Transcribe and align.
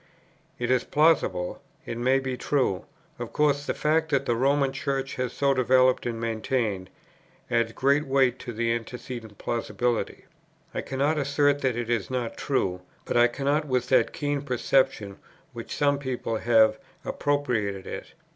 It 0.57 0.71
is 0.71 0.83
plausible, 0.83 1.61
it 1.85 1.95
may 1.95 2.17
be 2.17 2.35
true. 2.35 2.85
Of 3.19 3.31
course 3.31 3.67
the 3.67 3.75
fact 3.75 4.09
that 4.09 4.25
the 4.25 4.35
Roman 4.35 4.71
Church 4.73 5.13
has 5.17 5.31
so 5.31 5.53
developed 5.53 6.07
and 6.07 6.19
maintained, 6.19 6.89
adds 7.51 7.73
great 7.73 8.07
weight 8.07 8.39
to 8.39 8.51
the 8.51 8.73
antecedent 8.73 9.37
plausibility. 9.37 10.25
I 10.73 10.81
cannot 10.81 11.19
assert 11.19 11.61
that 11.61 11.75
it 11.77 11.87
is 11.91 12.09
not 12.09 12.35
true; 12.35 12.81
but 13.05 13.15
I 13.15 13.27
cannot, 13.27 13.67
with 13.67 13.89
that 13.89 14.11
keen 14.11 14.41
perception 14.41 15.17
which 15.53 15.75
some 15.75 15.99
people 15.99 16.37
have, 16.37 16.79
appropriate 17.05 17.85
it. 17.85 18.13